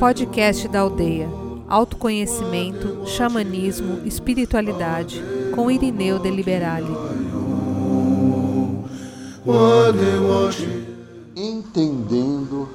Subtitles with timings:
[0.00, 1.28] Podcast da Aldeia.
[1.68, 5.22] Autoconhecimento, xamanismo, espiritualidade,
[5.54, 6.92] com Irineu de Liberale.
[11.36, 12.68] Entendendo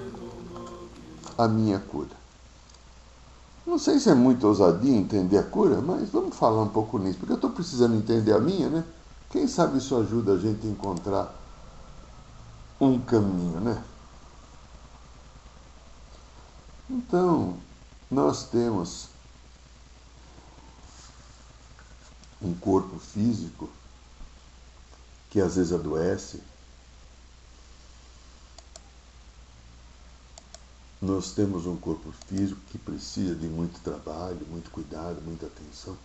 [1.38, 2.08] a minha cura.
[3.66, 7.18] Não sei se é muito ousadia entender a cura, mas vamos falar um pouco nisso,
[7.20, 8.84] porque eu estou precisando entender a minha, né?
[9.30, 11.47] Quem sabe isso ajuda a gente a encontrar
[12.80, 13.84] um caminho, né?
[16.90, 17.58] Então,
[18.10, 19.10] nós temos
[22.42, 23.70] um corpo físico
[25.30, 26.42] que às vezes adoece.
[31.02, 35.98] Nós temos um corpo físico que precisa de muito trabalho, muito cuidado, muita atenção.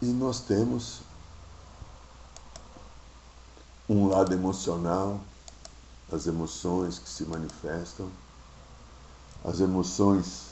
[0.00, 1.00] E nós temos
[3.88, 5.20] um lado emocional,
[6.12, 8.08] as emoções que se manifestam,
[9.44, 10.46] as emoções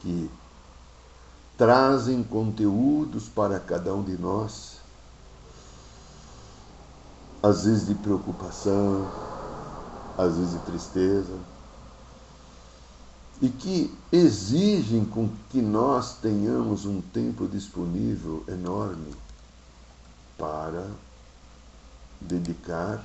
[0.00, 0.30] que
[1.56, 4.78] trazem conteúdos para cada um de nós,
[7.42, 9.06] às vezes de preocupação,
[10.16, 11.38] às vezes de tristeza,
[13.40, 19.14] e que exigem com que nós tenhamos um tempo disponível enorme
[20.36, 20.86] para
[22.20, 23.04] dedicar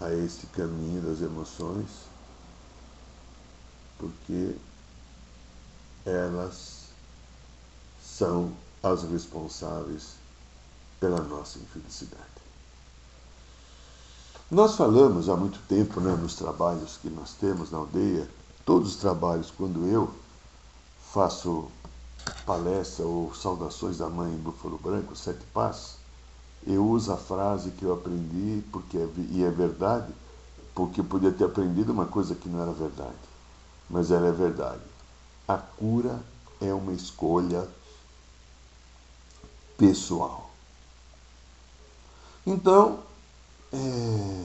[0.00, 1.88] a este caminho das emoções,
[3.98, 4.56] porque
[6.04, 6.84] elas
[8.02, 10.14] são as responsáveis
[11.00, 12.22] pela nossa infelicidade.
[14.50, 18.28] Nós falamos há muito tempo né, nos trabalhos que nós temos na aldeia,
[18.64, 20.14] todos os trabalhos, quando eu
[21.12, 21.70] faço
[22.44, 25.96] palestra ou saudações da mãe em Búfalo Branco, Sete Passos,
[26.66, 30.12] eu uso a frase que eu aprendi, porque é, e é verdade,
[30.74, 33.14] porque eu podia ter aprendido uma coisa que não era verdade,
[33.88, 34.82] mas ela é verdade.
[35.46, 36.20] A cura
[36.60, 37.68] é uma escolha
[39.76, 40.50] pessoal.
[42.46, 43.00] Então,
[43.72, 44.44] é,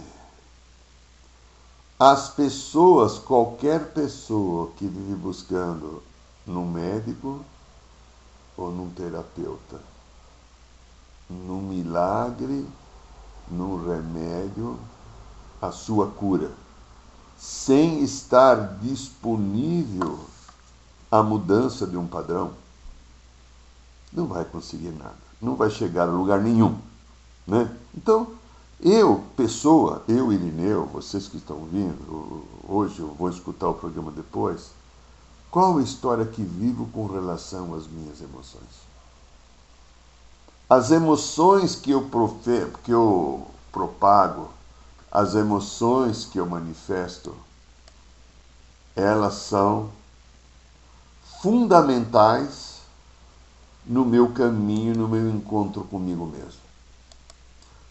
[2.00, 6.02] as pessoas, qualquer pessoa que vive buscando
[6.46, 7.44] num médico
[8.56, 9.89] ou num terapeuta,
[11.30, 12.68] no milagre,
[13.50, 14.80] no remédio,
[15.62, 16.52] a sua cura,
[17.38, 20.20] sem estar disponível
[21.12, 22.54] à mudança de um padrão,
[24.12, 26.78] não vai conseguir nada, não vai chegar a lugar nenhum.
[27.46, 27.70] Né?
[27.96, 28.28] Então,
[28.82, 34.72] eu, pessoa, eu, Irineu, vocês que estão vindo, hoje eu vou escutar o programa depois,
[35.52, 38.89] qual a história que vivo com relação às minhas emoções?
[40.70, 44.50] As emoções que eu, profe, que eu propago,
[45.12, 47.36] as emoções que eu manifesto,
[48.96, 49.90] elas são
[51.42, 52.82] fundamentais
[53.84, 56.62] no meu caminho, no meu encontro comigo mesmo.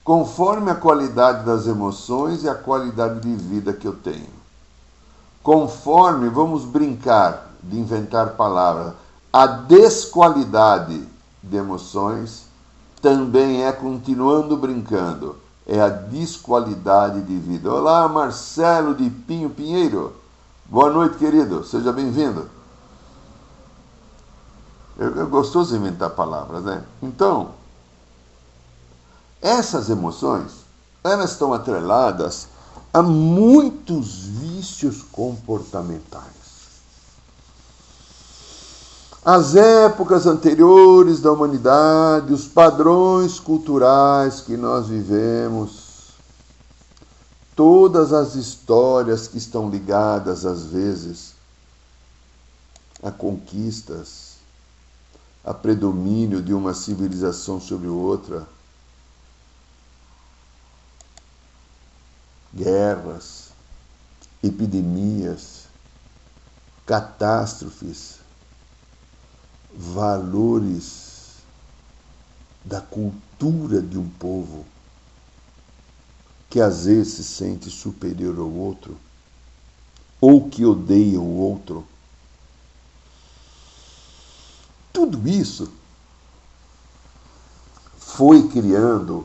[0.05, 4.39] Conforme a qualidade das emoções e a qualidade de vida que eu tenho.
[5.43, 8.95] Conforme, vamos brincar de inventar palavras,
[9.33, 11.05] a desqualidade
[11.43, 12.48] de emoções
[13.01, 15.37] também é, continuando brincando,
[15.67, 17.73] é a desqualidade de vida.
[17.73, 20.15] Olá, Marcelo de Pinho Pinheiro.
[20.65, 21.65] Boa noite, querido.
[21.65, 22.49] Seja bem-vindo.
[24.99, 26.85] É, gostoso inventar palavras, né?
[27.03, 27.51] Então,
[29.41, 30.65] essas emoções,
[31.05, 32.49] elas estão atreladas
[32.93, 36.38] a muitos vícios comportamentais.
[39.25, 46.15] As épocas anteriores da humanidade, os padrões culturais que nós vivemos,
[47.55, 51.35] todas as histórias que estão ligadas, às vezes,
[53.03, 54.37] a conquistas,
[55.45, 58.47] a predomínio de uma civilização sobre outra,
[62.55, 63.49] guerras,
[64.43, 65.65] epidemias,
[66.87, 68.19] catástrofes,
[69.75, 71.37] valores
[72.65, 74.67] da cultura de um povo
[76.51, 78.97] que às vezes se sente superior ao outro
[80.21, 81.87] ou que odeia o outro.
[84.93, 85.71] Tudo isso
[87.99, 89.25] foi criando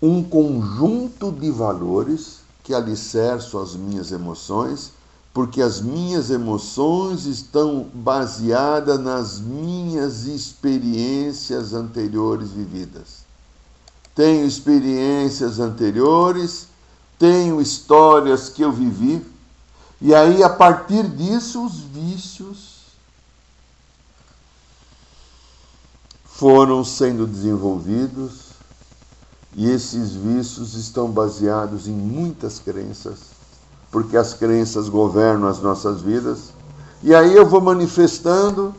[0.00, 4.92] um conjunto de valores que alicerçam as minhas emoções
[5.40, 13.24] porque as minhas emoções estão baseadas nas minhas experiências anteriores vividas.
[14.14, 16.66] tenho experiências anteriores,
[17.18, 19.24] tenho histórias que eu vivi,
[19.98, 22.80] e aí a partir disso os vícios
[26.22, 28.50] foram sendo desenvolvidos
[29.56, 33.29] e esses vícios estão baseados em muitas crenças,
[33.90, 36.52] porque as crenças governam as nossas vidas.
[37.02, 38.74] E aí eu vou manifestando,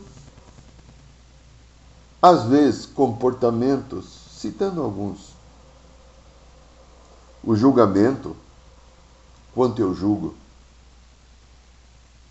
[2.20, 4.06] às vezes, comportamentos,
[4.36, 5.32] citando alguns.
[7.42, 8.36] O julgamento,
[9.54, 10.34] quanto eu julgo.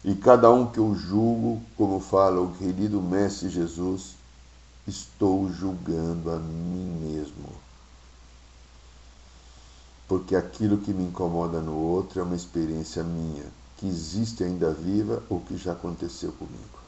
[0.04, 4.16] E cada um que eu julgo, como fala o querido Mestre Jesus,
[4.88, 7.71] estou julgando a mim mesmo.
[10.12, 13.46] Porque aquilo que me incomoda no outro é uma experiência minha,
[13.78, 16.80] que existe ainda viva ou que já aconteceu comigo.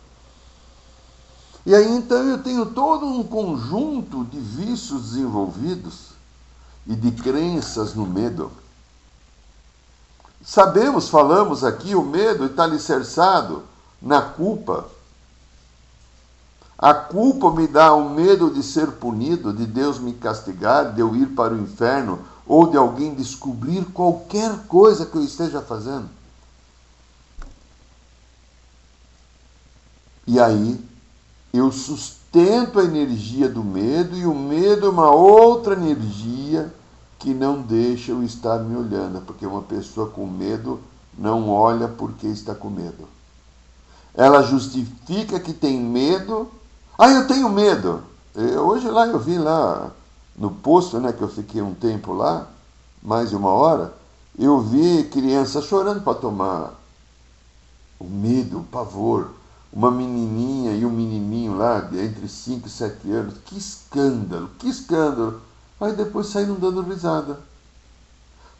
[1.66, 6.10] E aí então eu tenho todo um conjunto de vícios desenvolvidos
[6.86, 8.52] e de crenças no medo.
[10.44, 13.64] Sabemos, falamos aqui, o medo está alicerçado
[14.02, 14.86] na culpa,
[16.78, 21.16] a culpa me dá o medo de ser punido, de Deus me castigar, de eu
[21.16, 26.10] ir para o inferno ou de alguém descobrir qualquer coisa que eu esteja fazendo.
[30.26, 30.80] E aí
[31.54, 36.74] eu sustento a energia do medo e o medo é uma outra energia
[37.20, 40.80] que não deixa eu estar me olhando, porque uma pessoa com medo
[41.18, 43.08] não olha porque está com medo.
[44.16, 46.50] Ela justifica que tem medo
[46.98, 48.04] ah, eu tenho medo.
[48.36, 49.92] Eu, hoje lá eu vi lá
[50.36, 52.48] no posto, né, que eu fiquei um tempo lá,
[53.02, 53.94] mais de uma hora,
[54.38, 56.74] eu vi crianças chorando para tomar
[58.00, 59.32] o medo, o pavor.
[59.72, 63.36] Uma menininha e um menininho lá, entre 5 e 7 anos.
[63.46, 65.42] Que escândalo, que escândalo.
[65.82, 67.40] Aí depois saíram dando risada.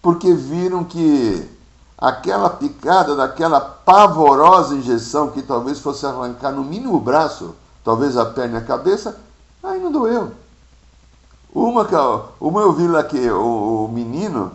[0.02, 1.48] Porque viram que
[1.98, 8.26] aquela picada daquela pavorosa injeção que talvez fosse arrancar no mínimo o braço, talvez a
[8.26, 9.18] perna e a cabeça,
[9.62, 10.32] aí não doeu.
[11.54, 11.96] Uma, que,
[12.42, 14.52] uma eu vi lá que o, o menino,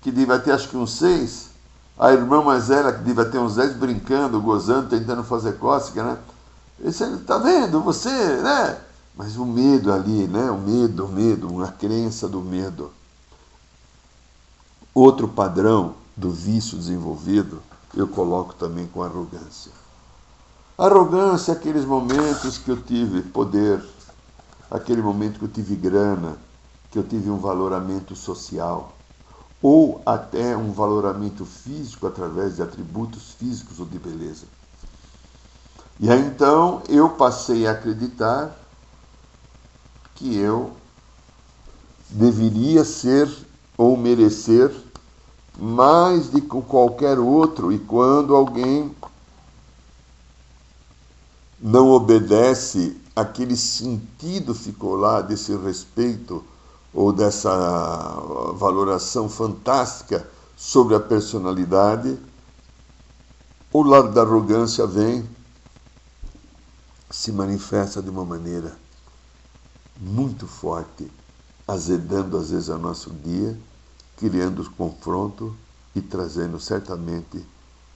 [0.00, 1.50] que devia ter acho que uns seis,
[1.96, 6.18] a irmã mais velha, que devia ter uns dez, brincando, gozando, tentando fazer cócega, né?
[6.84, 7.80] Esse, tá vendo?
[7.82, 8.78] Você, né?
[9.14, 10.50] Mas o medo ali, né?
[10.50, 12.90] O medo, o medo, a crença do medo.
[14.92, 17.62] Outro padrão do vício desenvolvido,
[17.94, 19.70] eu coloco também com arrogância.
[20.76, 23.82] Arrogância, aqueles momentos que eu tive poder,
[24.72, 26.38] aquele momento que eu tive grana,
[26.90, 28.94] que eu tive um valoramento social,
[29.60, 34.46] ou até um valoramento físico através de atributos físicos ou de beleza.
[36.00, 38.56] E aí então eu passei a acreditar
[40.14, 40.72] que eu
[42.08, 43.30] deveria ser
[43.76, 44.74] ou merecer
[45.58, 48.94] mais de qualquer outro, e quando alguém
[51.60, 56.44] não obedece, aquele sentido ficou lá desse respeito
[56.92, 57.50] ou dessa
[58.54, 60.26] valoração fantástica
[60.56, 62.18] sobre a personalidade,
[63.72, 65.28] o lado da arrogância vem,
[67.10, 68.76] se manifesta de uma maneira
[69.98, 71.10] muito forte,
[71.66, 73.58] azedando às vezes o nosso dia,
[74.16, 75.54] criando confronto
[75.94, 77.44] e trazendo certamente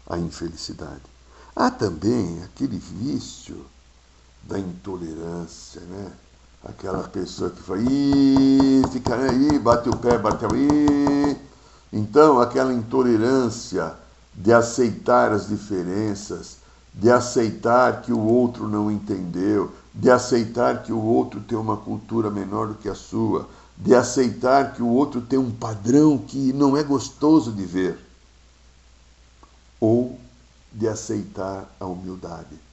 [0.06, 1.02] a infelicidade.
[1.54, 3.64] Há também aquele vício
[4.48, 6.12] da intolerância, né?
[6.64, 11.36] Aquela pessoa que fala, Ih, fica aí, bate o pé, bate aí.
[11.92, 13.94] Então, aquela intolerância
[14.34, 16.56] de aceitar as diferenças,
[16.92, 22.30] de aceitar que o outro não entendeu, de aceitar que o outro tem uma cultura
[22.30, 26.76] menor do que a sua, de aceitar que o outro tem um padrão que não
[26.76, 27.98] é gostoso de ver.
[29.80, 30.18] Ou
[30.72, 32.65] de aceitar a humildade.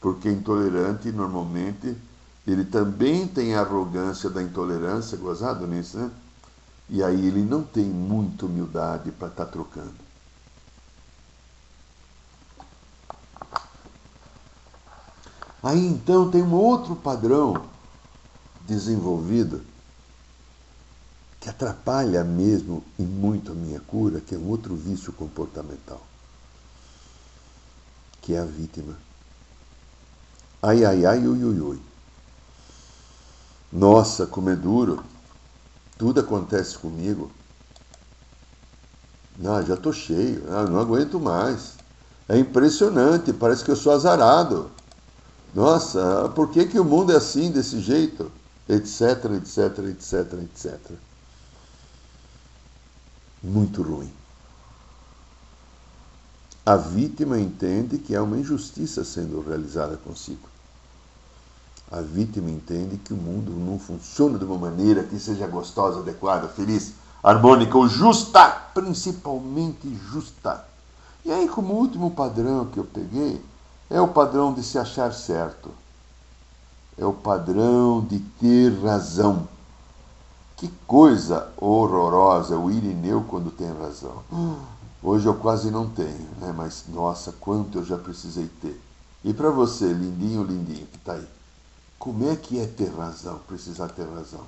[0.00, 1.96] Porque intolerante, normalmente,
[2.46, 6.10] ele também tem a arrogância da intolerância, gozado nisso, né?
[6.88, 9.94] E aí ele não tem muita humildade para estar tá trocando.
[15.62, 17.68] Aí então tem um outro padrão
[18.62, 19.62] desenvolvido
[21.38, 26.00] que atrapalha mesmo e muito a minha cura, que é um outro vício comportamental
[28.20, 28.96] que é a vítima.
[30.62, 31.80] Ai, ai, ai, ui, ui, ui.
[33.72, 35.02] Nossa, como é duro.
[35.96, 37.30] Tudo acontece comigo.
[39.44, 40.42] Ah, já estou cheio.
[40.50, 41.74] Ah, não aguento mais.
[42.28, 44.70] É impressionante, parece que eu sou azarado.
[45.54, 48.30] Nossa, por que, que o mundo é assim, desse jeito?
[48.70, 50.78] etc, etc, etc, etc.
[53.42, 54.12] Muito ruim.
[56.64, 60.49] A vítima entende que há uma injustiça sendo realizada consigo.
[61.90, 66.46] A vítima entende que o mundo não funciona de uma maneira que seja gostosa, adequada,
[66.46, 70.64] feliz, harmônica ou justa, principalmente justa.
[71.24, 73.44] E aí, como último padrão que eu peguei,
[73.90, 75.70] é o padrão de se achar certo.
[76.96, 79.48] É o padrão de ter razão.
[80.56, 84.22] Que coisa horrorosa o Irineu quando tem razão.
[85.02, 86.54] Hoje eu quase não tenho, né?
[86.54, 88.80] mas nossa, quanto eu já precisei ter.
[89.24, 91.26] E para você, lindinho, lindinho, que está aí,
[92.00, 94.46] como é que é ter razão, precisar ter razão?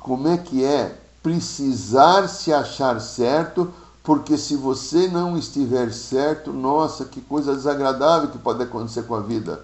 [0.00, 3.70] Como é que é precisar se achar certo,
[4.02, 9.20] porque se você não estiver certo, nossa, que coisa desagradável que pode acontecer com a
[9.20, 9.62] vida.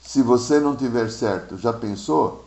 [0.00, 2.44] Se você não tiver certo, já pensou?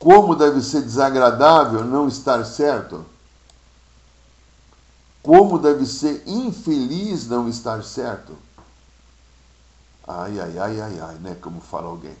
[0.00, 3.04] Como deve ser desagradável não estar certo?
[5.22, 8.32] Como deve ser infeliz não estar certo?
[10.06, 11.34] Ai, ai, ai, ai, ai, né?
[11.34, 12.16] Como fala alguém.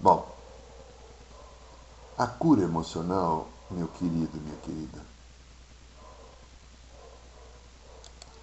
[0.00, 0.28] Bom,
[2.18, 5.00] a cura emocional, meu querido, minha querida,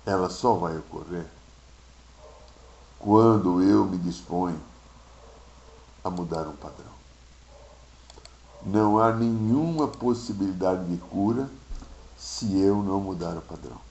[0.06, 1.28] ela só vai ocorrer
[2.98, 4.62] quando eu me disponho
[6.04, 6.92] a mudar um padrão.
[8.62, 11.50] Não há nenhuma possibilidade de cura
[12.18, 13.89] se eu não mudar o padrão.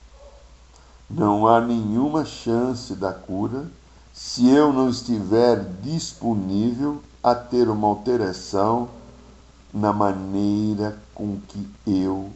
[1.09, 3.65] Não há nenhuma chance da cura
[4.13, 8.89] se eu não estiver disponível a ter uma alteração
[9.73, 12.29] na maneira com que eu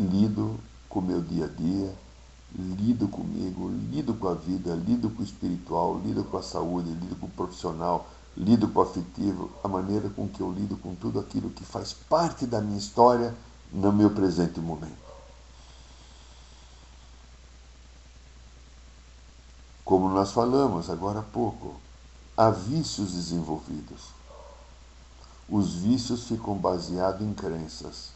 [0.00, 1.94] lido com o meu dia a dia,
[2.54, 7.16] lido comigo, lido com a vida, lido com o espiritual, lido com a saúde, lido
[7.16, 11.20] com o profissional, lido com o afetivo, a maneira com que eu lido com tudo
[11.20, 13.34] aquilo que faz parte da minha história
[13.70, 15.03] no meu presente momento.
[19.84, 21.74] Como nós falamos agora há pouco,
[22.36, 24.14] há vícios desenvolvidos.
[25.48, 28.08] Os vícios ficam baseados em crenças.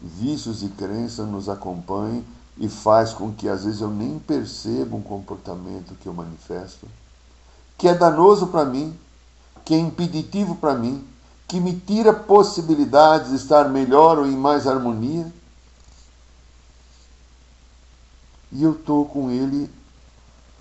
[0.00, 2.24] Vícios e crenças nos acompanham
[2.56, 6.88] e faz com que às vezes eu nem perceba um comportamento que eu manifesto,
[7.76, 8.98] que é danoso para mim,
[9.64, 11.06] que é impeditivo para mim,
[11.46, 15.30] que me tira possibilidades de estar melhor ou em mais harmonia.
[18.50, 19.70] E eu estou com ele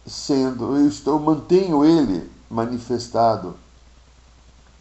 [0.05, 3.55] sendo, eu estou, mantenho ele manifestado,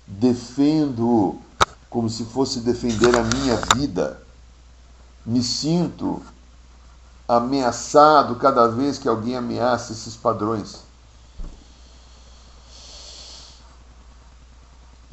[0.06, 1.38] defendo
[1.88, 4.22] como se fosse defender a minha vida,
[5.24, 6.22] me sinto
[7.28, 10.78] ameaçado cada vez que alguém ameaça esses padrões.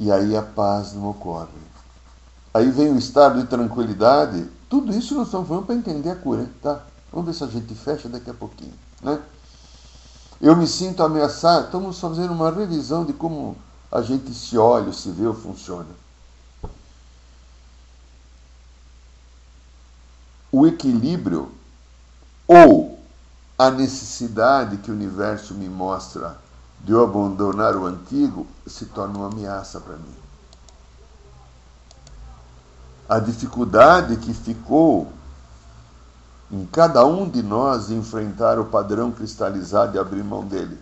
[0.00, 1.48] E aí a paz não ocorre.
[2.54, 4.48] Aí vem o estado de tranquilidade.
[4.68, 6.84] Tudo isso nós estamos falando para entender a cura, tá?
[7.12, 9.20] Vamos ver se a gente fecha daqui a pouquinho, né?
[10.40, 11.66] Eu me sinto ameaçado.
[11.66, 13.56] Estamos fazendo uma revisão de como
[13.90, 15.88] a gente se olha, se vê ou funciona.
[20.50, 21.52] O equilíbrio
[22.46, 22.98] ou
[23.58, 26.38] a necessidade que o universo me mostra
[26.80, 30.14] de eu abandonar o antigo se torna uma ameaça para mim.
[33.08, 35.12] A dificuldade que ficou
[36.50, 40.78] em cada um de nós enfrentar o padrão cristalizado e abrir mão dele.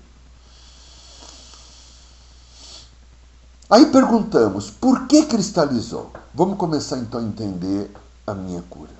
[3.68, 6.12] Aí perguntamos, por que cristalizou?
[6.32, 7.90] Vamos começar então a entender
[8.24, 8.94] a minha cura.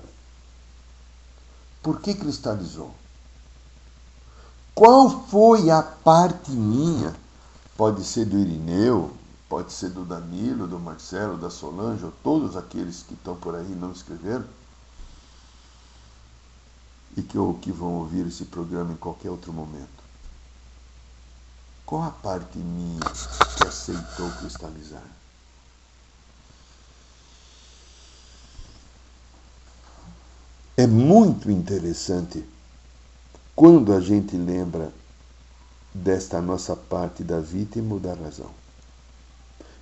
[1.81, 2.93] Por que cristalizou?
[4.75, 7.15] Qual foi a parte minha?
[7.77, 9.11] Pode ser do Irineu,
[9.47, 13.71] pode ser do Danilo, do Marcelo, da Solange, ou todos aqueles que estão por aí
[13.71, 14.43] e não escreveram,
[17.17, 19.97] e que, ou que vão ouvir esse programa em qualquer outro momento.
[21.83, 25.03] Qual a parte minha que aceitou cristalizar?
[30.77, 32.45] É muito interessante
[33.55, 34.93] quando a gente lembra
[35.91, 38.51] desta nossa parte da vítima ou da razão.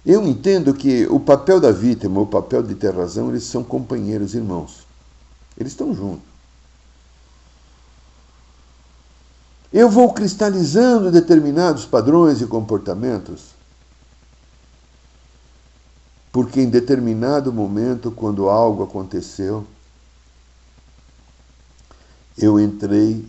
[0.05, 4.35] Eu entendo que o papel da vítima, o papel de ter razão, eles são companheiros,
[4.35, 4.87] irmãos.
[5.57, 6.34] Eles estão juntos.
[9.71, 13.55] Eu vou cristalizando determinados padrões e comportamentos,
[16.31, 19.65] porque em determinado momento, quando algo aconteceu,
[22.37, 23.25] eu entrei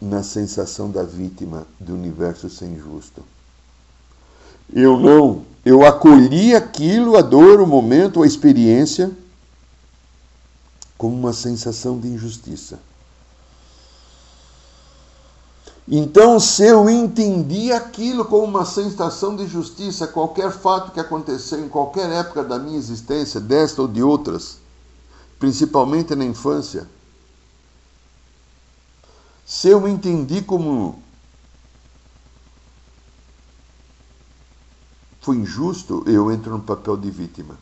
[0.00, 3.22] na sensação da vítima do universo sem justo.
[4.72, 9.10] Eu não, eu acolhi aquilo, a dor, o momento, a experiência,
[10.96, 12.78] como uma sensação de injustiça.
[15.92, 21.68] Então, se eu entendi aquilo como uma sensação de justiça, qualquer fato que aconteceu em
[21.68, 24.58] qualquer época da minha existência, desta ou de outras,
[25.40, 26.88] principalmente na infância,
[29.44, 31.02] se eu entendi como
[35.20, 37.58] foi injusto, eu entro no papel de vítima.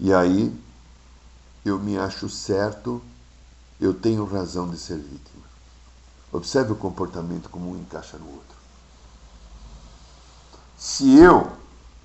[0.00, 0.50] E aí
[1.62, 3.02] eu me acho certo,
[3.78, 5.41] eu tenho razão de ser vítima.
[6.32, 8.56] Observe o comportamento como um encaixa no outro.
[10.78, 11.52] Se eu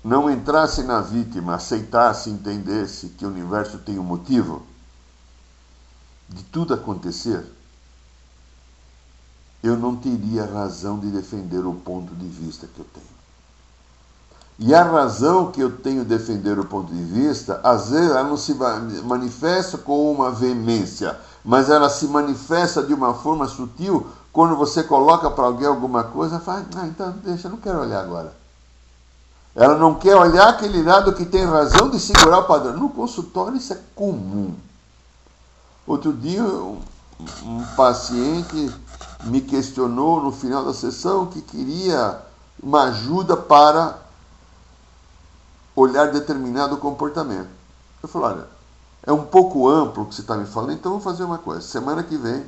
[0.04, 4.62] não entrasse na vítima, aceitasse, entendesse que o universo tem um motivo
[6.28, 7.44] de tudo acontecer,
[9.62, 13.18] eu não teria razão de defender o ponto de vista que eu tenho.
[14.58, 18.24] E a razão que eu tenho de defender o ponto de vista, às vezes ela
[18.24, 18.54] não se
[19.04, 25.30] manifesta com uma veemência, mas ela se manifesta de uma forma sutil quando você coloca
[25.30, 28.32] para alguém alguma coisa, fala, ah, então deixa, não quero olhar agora.
[29.54, 32.76] Ela não quer olhar aquele lado que tem razão de segurar o padrão.
[32.76, 34.54] No consultório isso é comum.
[35.86, 36.80] Outro dia um,
[37.42, 38.72] um paciente
[39.24, 42.20] me questionou no final da sessão que queria
[42.62, 43.98] uma ajuda para
[45.74, 47.48] olhar determinado comportamento.
[48.02, 48.48] Eu falei, olha,
[49.02, 51.60] é um pouco amplo o que você está me falando, então vamos fazer uma coisa.
[51.62, 52.44] Semana que vem,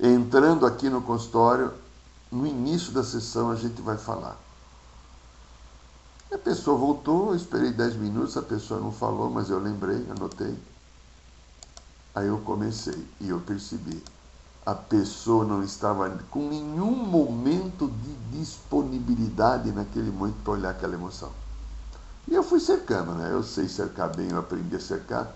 [0.00, 1.72] entrando aqui no consultório,
[2.30, 4.36] no início da sessão a gente vai falar.
[6.32, 10.58] A pessoa voltou, eu esperei 10 minutos, a pessoa não falou, mas eu lembrei, anotei.
[12.14, 14.02] Aí eu comecei e eu percebi
[14.66, 21.30] a pessoa não estava com nenhum momento de disponibilidade naquele momento para olhar aquela emoção.
[22.28, 23.30] E eu fui cercando, né?
[23.32, 25.32] Eu sei cercar bem, eu aprendi a cercar.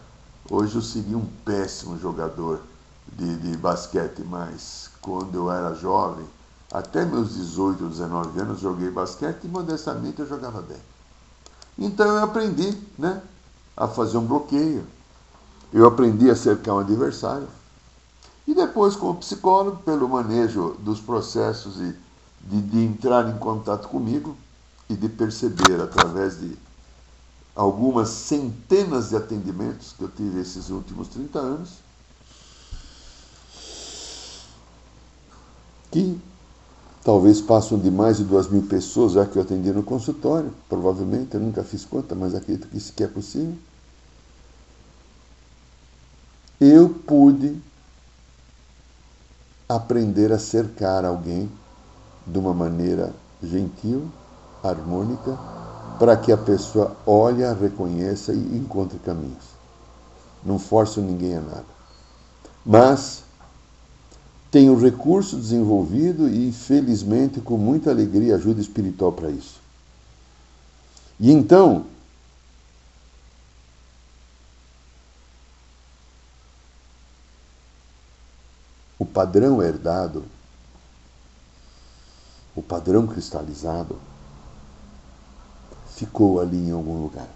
[0.50, 2.60] Hoje eu seria um péssimo jogador
[3.12, 6.26] de, de basquete, mas quando eu era jovem,
[6.72, 10.80] até meus 18, 19 anos, joguei basquete e modestamente eu jogava bem.
[11.78, 13.22] Então eu aprendi né,
[13.76, 14.84] a fazer um bloqueio.
[15.72, 17.46] Eu aprendi a cercar um adversário.
[18.46, 21.94] E depois, como psicólogo, pelo manejo dos processos de,
[22.40, 24.36] de, de entrar em contato comigo
[24.88, 26.58] e de perceber através de
[27.60, 31.74] algumas centenas de atendimentos que eu tive esses últimos 30 anos,
[35.90, 36.18] que
[37.04, 41.34] talvez passam de mais de duas mil pessoas já que eu atendi no consultório, provavelmente,
[41.34, 43.54] eu nunca fiz conta, mas acredito que isso que é possível.
[46.58, 47.60] Eu pude
[49.68, 51.50] aprender a cercar alguém
[52.26, 54.10] de uma maneira gentil,
[54.62, 55.38] harmônica,
[56.00, 59.44] para que a pessoa olhe, reconheça e encontre caminhos.
[60.42, 61.66] Não forço ninguém a nada.
[62.64, 63.22] Mas
[64.50, 69.60] tenho recurso desenvolvido e, felizmente, com muita alegria, ajuda espiritual para isso.
[71.20, 71.84] E então,
[78.98, 80.24] o padrão herdado,
[82.56, 84.00] o padrão cristalizado,
[86.00, 87.28] ficou ali em algum lugar.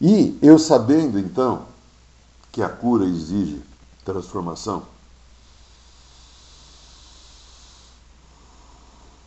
[0.00, 1.66] E eu sabendo então
[2.52, 3.60] que a cura exige
[4.04, 4.86] transformação,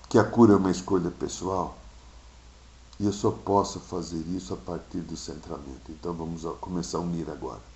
[0.07, 1.77] que a cura é uma escolha pessoal,
[2.97, 5.89] e eu só posso fazer isso a partir do centramento.
[5.89, 7.71] Então vamos começar a unir agora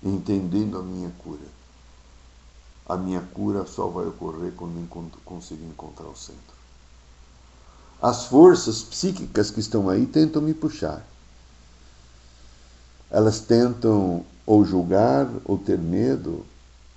[0.00, 1.58] entendendo a minha cura.
[2.86, 6.57] A minha cura só vai ocorrer quando eu conseguir encontrar o centro.
[8.00, 11.04] As forças psíquicas que estão aí tentam me puxar.
[13.10, 16.46] Elas tentam ou julgar, ou ter medo,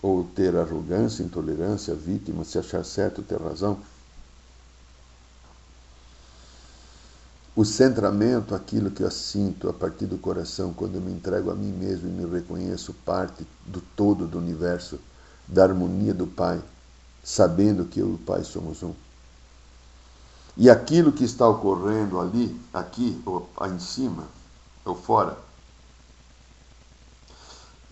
[0.01, 3.79] ou ter arrogância, intolerância, vítima, se achar certo, ter razão.
[7.55, 11.55] O centramento, aquilo que eu sinto a partir do coração, quando eu me entrego a
[11.55, 14.99] mim mesmo e me reconheço parte do todo do universo,
[15.47, 16.61] da harmonia do Pai,
[17.23, 18.93] sabendo que eu e o Pai somos um.
[20.57, 24.23] E aquilo que está ocorrendo ali, aqui, ou em cima,
[24.83, 25.37] ou fora,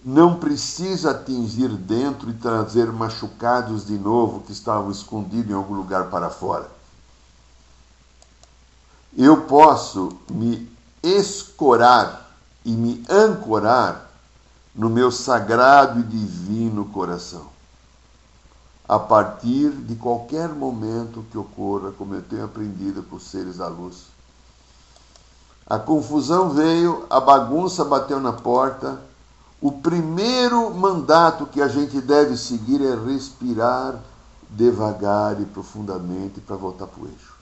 [0.03, 6.09] não precisa atingir dentro e trazer machucados de novo que estavam escondidos em algum lugar
[6.09, 6.79] para fora
[9.17, 12.29] eu posso me escorar
[12.63, 14.09] e me ancorar
[14.75, 17.47] no meu sagrado e divino coração.
[18.89, 23.67] A partir de qualquer momento que ocorra, como eu tenho aprendido com os seres da
[23.67, 24.07] luz.
[25.67, 28.99] A confusão veio, a bagunça bateu na porta.
[29.61, 34.01] O primeiro mandato que a gente deve seguir é respirar
[34.49, 37.35] devagar e profundamente para voltar para o eixo.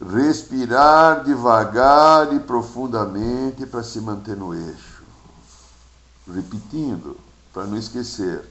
[0.00, 5.02] Respirar devagar e profundamente para se manter no eixo.
[6.32, 7.16] Repetindo,
[7.54, 8.44] para não esquecer.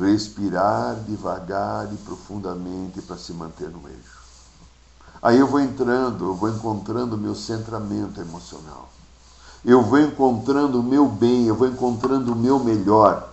[0.00, 4.16] Respirar devagar e profundamente para se manter no eixo.
[5.22, 8.90] Aí eu vou entrando, eu vou encontrando o meu centramento emocional.
[9.64, 13.32] Eu vou encontrando o meu bem, eu vou encontrando o meu melhor.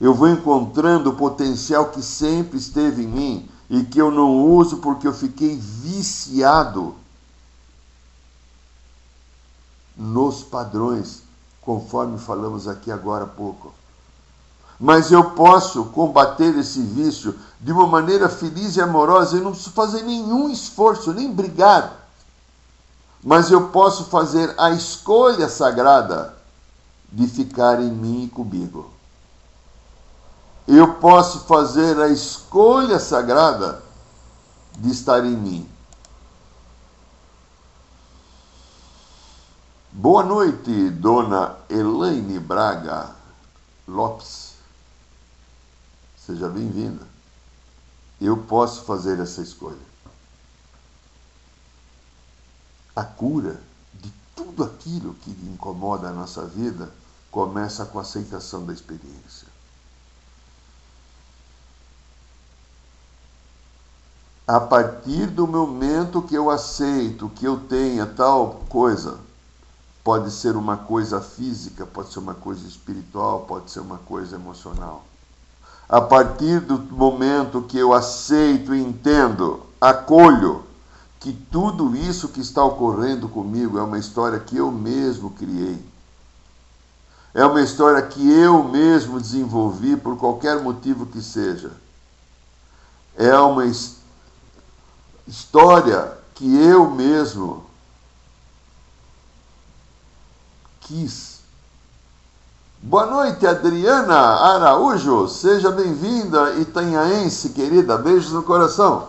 [0.00, 4.78] Eu vou encontrando o potencial que sempre esteve em mim e que eu não uso
[4.78, 6.94] porque eu fiquei viciado
[9.96, 11.22] nos padrões,
[11.60, 13.72] conforme falamos aqui agora há pouco.
[14.78, 19.36] Mas eu posso combater esse vício de uma maneira feliz e amorosa.
[19.36, 22.08] Eu não preciso fazer nenhum esforço, nem brigar.
[23.22, 26.34] Mas eu posso fazer a escolha sagrada
[27.10, 28.90] de ficar em mim e comigo.
[30.66, 33.82] Eu posso fazer a escolha sagrada
[34.78, 35.68] de estar em mim.
[39.92, 43.10] Boa noite, dona Elaine Braga
[43.86, 44.43] Lopes.
[46.24, 47.06] Seja bem-vinda.
[48.18, 49.76] Eu posso fazer essa escolha.
[52.96, 53.60] A cura
[53.92, 56.90] de tudo aquilo que incomoda a nossa vida
[57.30, 59.48] começa com a aceitação da experiência.
[64.46, 69.18] A partir do momento que eu aceito que eu tenha tal coisa,
[70.02, 75.04] pode ser uma coisa física, pode ser uma coisa espiritual, pode ser uma coisa emocional
[75.94, 80.64] a partir do momento que eu aceito e entendo, acolho
[81.20, 85.80] que tudo isso que está ocorrendo comigo é uma história que eu mesmo criei.
[87.32, 91.70] É uma história que eu mesmo desenvolvi por qualquer motivo que seja.
[93.16, 93.64] É uma
[95.28, 97.64] história que eu mesmo
[100.80, 101.33] quis
[102.86, 105.26] Boa noite, Adriana Araújo.
[105.26, 107.96] Seja bem-vinda, Itanhaense, querida.
[107.96, 109.08] Beijos no coração.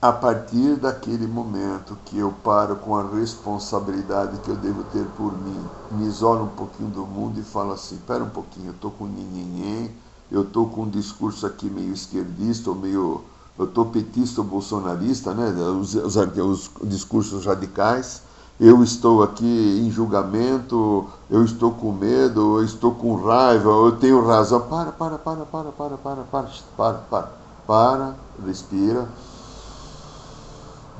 [0.00, 5.36] A partir daquele momento que eu paro com a responsabilidade que eu devo ter por
[5.38, 8.90] mim, me isolo um pouquinho do mundo e falo assim: espera um pouquinho, eu estou
[8.90, 9.94] com ninguém,
[10.32, 13.22] eu estou com um discurso aqui meio esquerdista ou meio
[13.60, 15.50] eu estou petista ou bolsonarista, né?
[15.50, 18.22] Os, os, os, discursos radicais,
[18.58, 24.26] eu estou aqui em julgamento, eu estou com medo, eu estou com raiva, eu tenho
[24.26, 24.62] razão.
[24.62, 27.30] Para, para, para, para, para, para, para, para, para,
[27.66, 29.06] para, respira,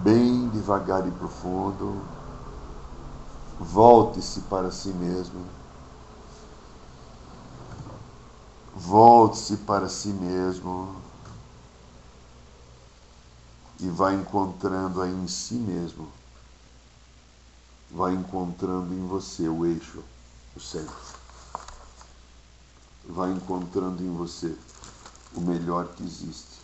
[0.00, 1.96] bem devagar e profundo,
[3.58, 5.40] volte-se para si mesmo.
[8.76, 11.09] Volte-se para si mesmo
[13.80, 16.06] e vai encontrando aí em si mesmo,
[17.90, 20.02] vai encontrando em você o eixo,
[20.54, 20.94] o centro.
[23.08, 24.54] Vai encontrando em você
[25.34, 26.60] o melhor que existe.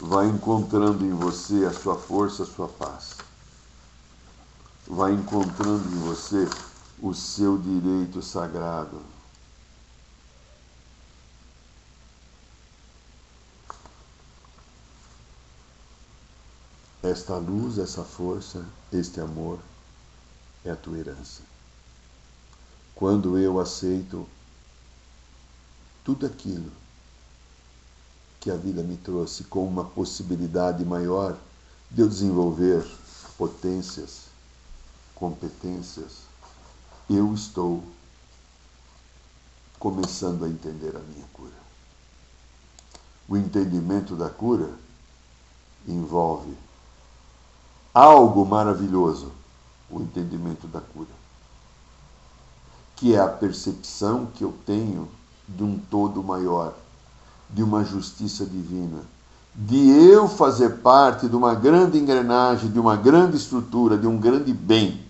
[0.00, 3.16] Vai encontrando em você a sua força, a sua paz.
[4.86, 6.48] Vai encontrando em você
[7.00, 9.00] o seu direito sagrado
[17.02, 19.58] Esta luz, essa força, este amor
[20.64, 21.40] é a tua herança.
[22.94, 24.28] Quando eu aceito
[26.04, 26.70] tudo aquilo
[28.38, 31.38] que a vida me trouxe com uma possibilidade maior
[31.90, 32.86] de eu desenvolver
[33.38, 34.24] potências,
[35.14, 36.18] competências,
[37.08, 37.82] eu estou
[39.78, 41.60] começando a entender a minha cura.
[43.26, 44.70] O entendimento da cura
[45.88, 46.54] envolve
[47.92, 49.32] algo maravilhoso,
[49.90, 51.08] o entendimento da cura,
[52.96, 55.08] que é a percepção que eu tenho
[55.48, 56.74] de um todo maior,
[57.48, 59.00] de uma justiça divina,
[59.54, 64.52] de eu fazer parte de uma grande engrenagem, de uma grande estrutura, de um grande
[64.52, 65.04] bem.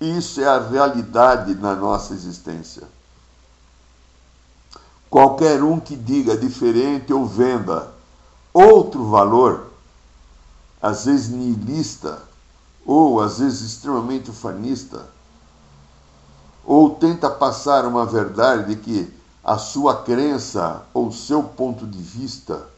[0.00, 2.82] Isso é a realidade na nossa existência.
[5.08, 7.88] Qualquer um que diga diferente ou venda
[8.52, 9.65] outro valor
[10.80, 12.22] às vezes nihilista
[12.84, 15.06] ou às vezes extremamente ufanista,
[16.64, 19.12] ou tenta passar uma verdade de que
[19.42, 22.68] a sua crença ou seu ponto de vista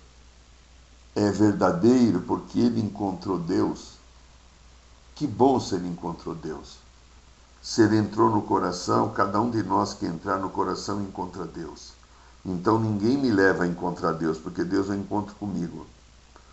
[1.14, 3.92] é verdadeiro porque ele encontrou Deus.
[5.14, 6.76] Que bom se ele encontrou Deus.
[7.62, 11.92] Se ele entrou no coração, cada um de nós que entrar no coração encontra Deus.
[12.44, 15.86] Então ninguém me leva a encontrar Deus, porque Deus é um encontro comigo.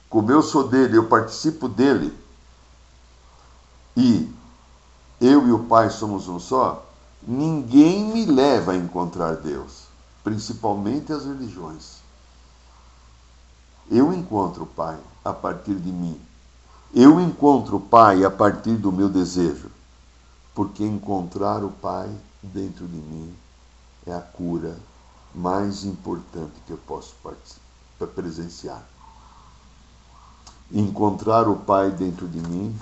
[0.09, 2.15] Como eu sou dele, eu participo dele,
[3.97, 4.31] e
[5.19, 6.85] eu e o Pai somos um só,
[7.25, 9.85] ninguém me leva a encontrar Deus
[10.25, 11.99] principalmente as religiões.
[13.89, 16.19] Eu encontro o Pai a partir de mim.
[16.91, 19.69] Eu encontro o Pai a partir do meu desejo.
[20.55, 22.09] Porque encontrar o Pai
[22.41, 23.31] dentro de mim
[24.07, 24.75] é a cura
[25.33, 27.13] mais importante que eu posso
[28.15, 28.83] presenciar.
[30.71, 32.75] Encontrar o Pai dentro de mim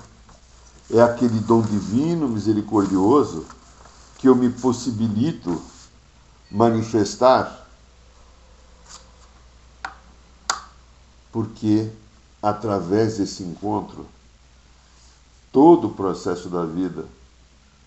[0.90, 3.46] é aquele dom divino, misericordioso,
[4.18, 5.62] que eu me possibilito
[6.50, 7.68] manifestar,
[11.32, 11.92] porque
[12.42, 14.06] através desse encontro,
[15.52, 17.06] todo o processo da vida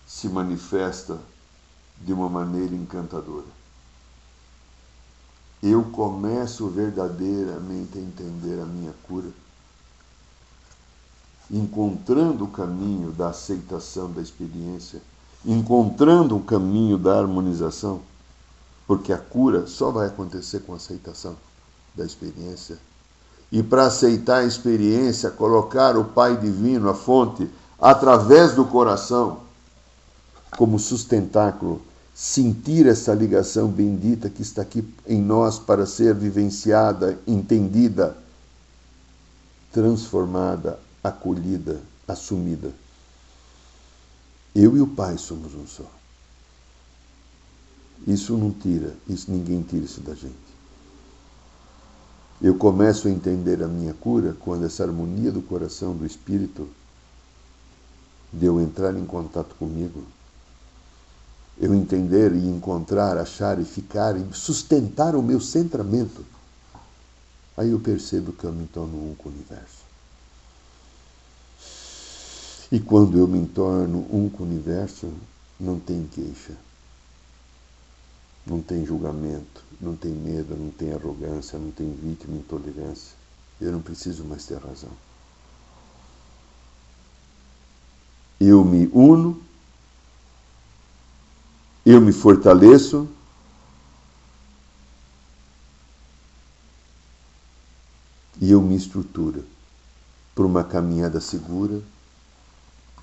[0.05, 1.19] se manifesta
[2.01, 3.47] de uma maneira encantadora.
[5.63, 9.29] Eu começo verdadeiramente a entender a minha cura,
[11.49, 15.01] encontrando o caminho da aceitação da experiência,
[15.45, 18.01] encontrando o caminho da harmonização
[18.87, 21.35] porque a cura só vai acontecer com a aceitação
[21.93, 22.77] da experiência.
[23.51, 29.39] E para aceitar a experiência, colocar o Pai Divino, a fonte, através do coração,
[30.57, 31.81] como sustentáculo,
[32.15, 38.17] sentir essa ligação bendita que está aqui em nós para ser vivenciada, entendida,
[39.71, 42.71] transformada, acolhida, assumida.
[44.55, 45.85] Eu e o Pai somos um só.
[48.05, 50.35] Isso não tira, isso ninguém tira isso da gente.
[52.39, 56.69] Eu começo a entender a minha cura quando essa harmonia do coração, do espírito,
[58.31, 60.03] de eu entrar em contato comigo,
[61.59, 66.23] eu entender e encontrar, achar e ficar e sustentar o meu centramento,
[67.55, 69.86] aí eu percebo que eu me torno um com o universo.
[72.71, 75.11] E quando eu me torno um com o universo,
[75.59, 76.53] não tem queixa
[78.47, 83.13] não tem julgamento, não tem medo, não tem arrogância, não tem vítima, intolerância.
[83.59, 84.91] Eu não preciso mais ter razão.
[88.39, 89.41] Eu me uno,
[91.85, 93.07] eu me fortaleço,
[98.39, 99.43] e eu me estruturo
[100.35, 101.81] para uma caminhada segura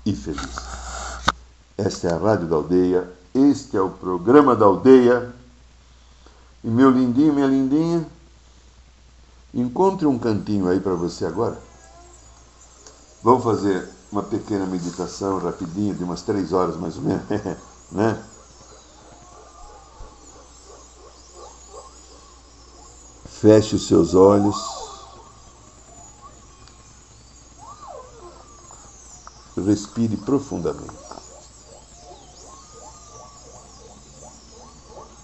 [0.05, 0.55] e feliz.
[1.77, 5.33] Esta é a Rádio da Aldeia, este é o programa da Aldeia.
[6.63, 8.05] E meu lindinho, minha lindinha,
[9.53, 11.59] encontre um cantinho aí para você agora.
[13.23, 17.23] Vamos fazer uma pequena meditação rapidinho, de umas três horas mais ou menos,
[17.91, 18.23] né?
[23.25, 24.84] Feche os seus olhos.
[29.57, 31.05] Respire profundamente.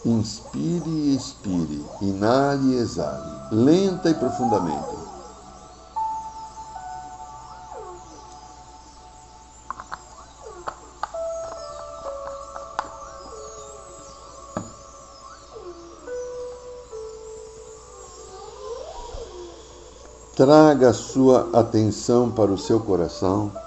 [0.06, 5.02] Inspire e expire, inale e exale, lenta e profundamente.
[20.36, 23.61] Traga a sua atenção para o seu coração.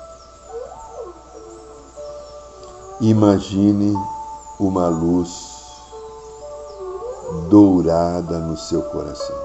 [3.05, 3.95] Imagine
[4.59, 5.29] uma luz
[7.51, 9.37] dourada no seu coração.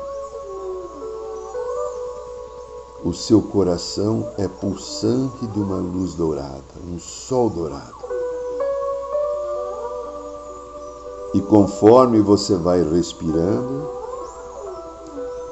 [3.03, 7.97] O seu coração é pulsante de uma luz dourada, um sol dourado.
[11.33, 13.89] E conforme você vai respirando,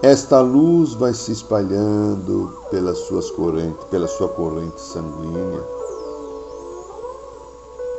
[0.02, 5.77] esta luz vai se espalhando pelas suas correntes, pela sua corrente sanguínea,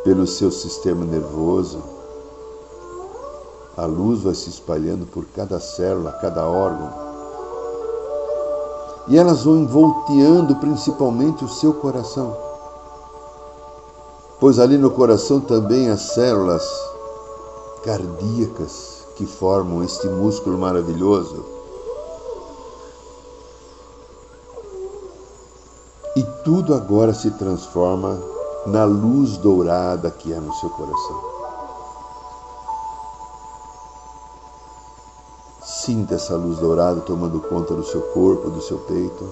[0.05, 1.83] pelo seu sistema nervoso,
[3.77, 6.93] a luz vai se espalhando por cada célula, cada órgão.
[9.07, 12.37] E elas vão envolteando principalmente o seu coração.
[14.41, 16.69] Pois ali no coração também as células
[17.85, 21.45] cardíacas que formam este músculo maravilhoso.
[26.17, 28.38] E tudo agora se transforma
[28.69, 31.39] na luz dourada que é no seu coração.
[35.63, 39.29] Sinta essa luz dourada tomando conta do seu corpo, do seu peito.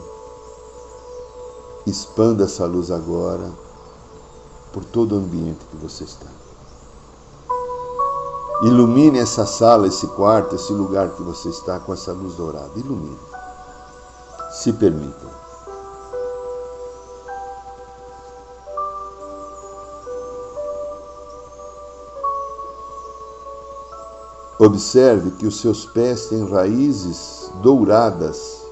[1.86, 3.50] Expanda essa luz agora
[4.72, 6.26] por todo o ambiente que você está.
[8.62, 12.72] Ilumine essa sala, esse quarto, esse lugar que você está com essa luz dourada.
[12.76, 13.18] Ilumine.
[14.50, 15.45] Se permita.
[24.58, 28.66] Observe que os seus pés têm raízes douradas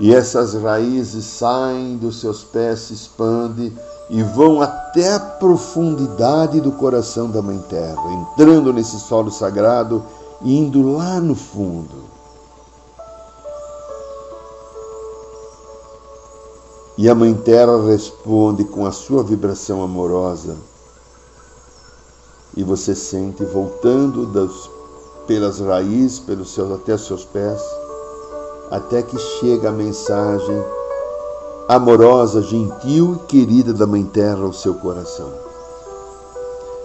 [0.00, 3.76] e essas raízes saem dos seus pés, se expandem
[4.08, 10.04] e vão até a profundidade do coração da Mãe Terra, entrando nesse solo sagrado
[10.42, 12.18] e indo lá no fundo.
[16.96, 20.56] E a Mãe Terra responde com a sua vibração amorosa.
[22.56, 24.68] E você sente voltando das,
[25.28, 27.62] pelas raízes, pelos seus até os seus pés,
[28.70, 30.64] até que chega a mensagem
[31.68, 35.30] amorosa, gentil e querida da Mãe Terra ao seu coração.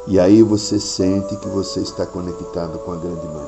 [0.06, 3.48] E aí você sente que você está conectado com a Grande Mãe.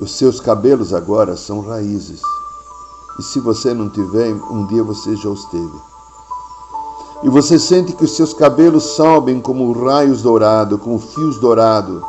[0.00, 2.20] Os seus cabelos agora são raízes.
[3.20, 5.97] E se você não tiver, um dia você já os teve.
[7.22, 12.00] E você sente que os seus cabelos sobem como raios dourados, como fios dourados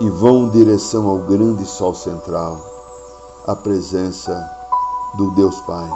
[0.00, 2.58] e vão em direção ao grande sol central,
[3.46, 4.42] a presença
[5.14, 5.88] do Deus Pai.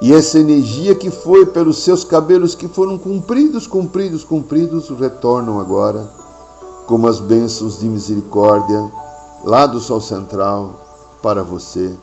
[0.00, 6.08] E essa energia que foi pelos seus cabelos que foram cumpridos, cumpridos, cumpridos, retornam agora
[6.86, 8.90] como as bênçãos de misericórdia
[9.44, 10.87] lá do sol central
[11.22, 11.96] para você.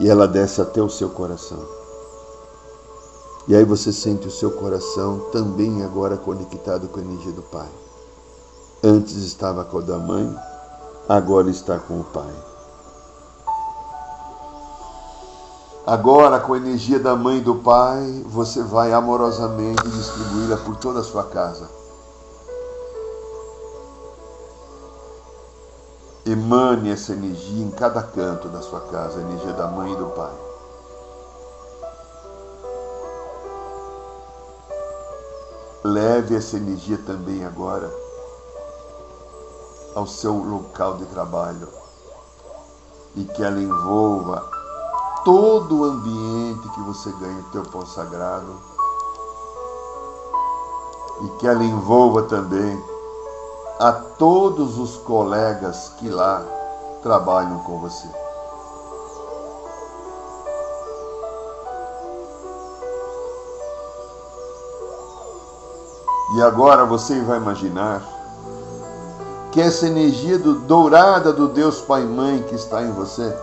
[0.00, 1.58] E ela desce até o seu coração.
[3.48, 7.68] E aí você sente o seu coração também agora conectado com a energia do Pai.
[8.84, 10.36] Antes estava com a da mãe,
[11.08, 12.48] agora está com o Pai.
[15.88, 21.00] Agora, com a energia da mãe e do pai, você vai amorosamente distribuí-la por toda
[21.00, 21.77] a sua casa.
[26.30, 30.08] Emane essa energia em cada canto da sua casa, a energia da mãe e do
[30.08, 30.34] pai.
[35.82, 37.90] Leve essa energia também agora
[39.94, 41.66] ao seu local de trabalho
[43.16, 44.46] e que ela envolva
[45.24, 48.60] todo o ambiente que você ganha no teu pão sagrado
[51.22, 52.97] e que ela envolva também
[53.78, 56.42] a todos os colegas que lá
[57.02, 58.08] trabalham com você.
[66.34, 68.02] E agora você vai imaginar
[69.52, 73.34] que essa energia do, dourada do Deus Pai e Mãe que está em você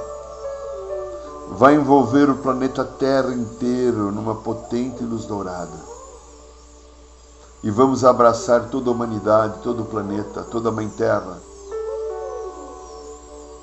[1.52, 5.95] vai envolver o planeta Terra inteiro numa potente luz dourada.
[7.66, 11.40] E vamos abraçar toda a humanidade, todo o planeta, toda a Mãe Terra.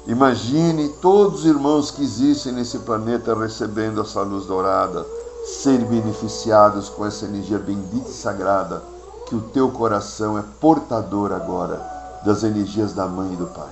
[0.08, 5.06] Imagine todos os irmãos que existem nesse planeta recebendo essa luz dourada,
[5.44, 8.82] serem beneficiados com essa energia bendita e sagrada
[9.28, 11.80] que o teu coração é portador agora
[12.26, 13.70] das energias da mãe e do pai.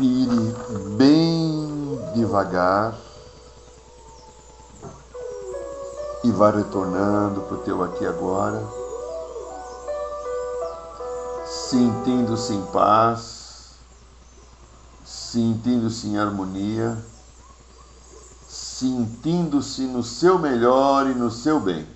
[0.00, 0.54] Inspire
[0.96, 2.96] bem devagar
[6.24, 8.62] e vá retornando para o teu aqui agora,
[11.46, 13.40] sentindo-se em paz
[15.30, 16.98] sentindo-se em harmonia,
[18.48, 21.86] sentindo-se no seu melhor e no seu bem.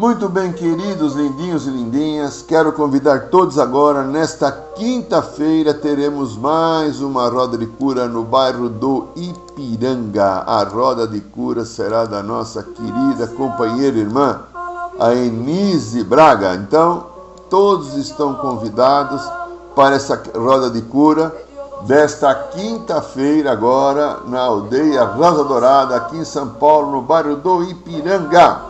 [0.00, 4.02] Muito bem, queridos lindinhos e lindinhas, quero convidar todos agora.
[4.02, 10.42] Nesta quinta-feira teremos mais uma roda de cura no bairro do Ipiranga.
[10.46, 14.40] A roda de cura será da nossa querida companheira irmã
[14.98, 16.54] a Enise Braga.
[16.54, 17.04] Então,
[17.50, 19.22] todos estão convidados
[19.76, 21.30] para essa roda de cura
[21.82, 28.69] desta quinta-feira agora na aldeia Rosa Dourada, aqui em São Paulo, no bairro do Ipiranga.